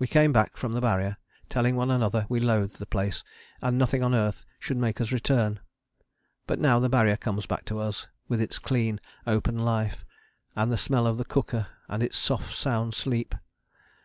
We 0.00 0.08
came 0.08 0.32
back 0.32 0.56
from 0.56 0.72
the 0.72 0.80
Barrier, 0.80 1.18
telling 1.48 1.76
one 1.76 1.88
another 1.92 2.26
we 2.28 2.40
loathed 2.40 2.80
the 2.80 2.84
place 2.86 3.22
and 3.62 3.78
nothing 3.78 4.02
on 4.02 4.12
earth 4.12 4.44
should 4.58 4.76
make 4.76 5.00
us 5.00 5.12
return. 5.12 5.60
But 6.48 6.58
now 6.58 6.80
the 6.80 6.88
Barrier 6.88 7.16
comes 7.16 7.46
back 7.46 7.64
to 7.66 7.78
us, 7.78 8.08
with 8.26 8.40
its 8.42 8.58
clean, 8.58 8.98
open 9.24 9.56
life, 9.56 10.04
and 10.56 10.72
the 10.72 10.76
smell 10.78 11.06
of 11.06 11.16
the 11.16 11.24
cooker, 11.24 11.68
and 11.86 12.02
its 12.02 12.18
soft 12.18 12.56
sound 12.56 12.94
sleep. 12.94 13.36